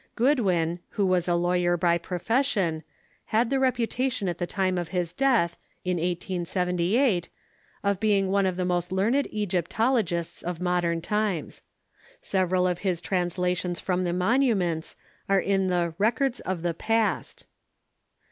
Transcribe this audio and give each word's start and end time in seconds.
Goodwin, 0.15 0.79
Avho 0.95 1.05
was 1.05 1.27
a 1.27 1.35
lawyer 1.35 1.77
by 1.77 1.99
profession, 1.99 2.81
had 3.25 3.51
the 3.51 3.59
reputation 3.59 4.27
at 4.27 4.39
the 4.39 4.47
time 4.47 4.79
of 4.79 4.87
his 4.87 5.13
death 5.13 5.57
(in 5.85 5.97
1878) 5.97 7.29
of 7.83 7.99
being 7.99 8.31
one 8.31 8.47
of 8.47 8.57
the 8.57 8.65
most 8.65 8.91
learned 8.91 9.27
Egyptologists 9.31 10.41
of 10.41 10.59
modern 10.59 11.01
times. 11.03 11.61
Sev 12.19 12.49
eral 12.49 12.67
of 12.71 12.79
his 12.79 12.99
translations 12.99 13.79
from 13.79 14.03
the 14.03 14.11
monuments 14.11 14.95
are 15.29 15.37
in 15.39 15.67
the 15.67 15.93
"Rec 15.99 16.19
ords 16.19 16.39
of 16.39 16.63
the 16.63 16.73
Past." 16.73 17.45